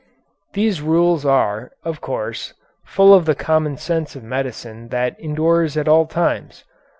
[0.53, 2.55] These rules are, of course,
[2.85, 6.63] full of the common sense of medicine that endures at all times.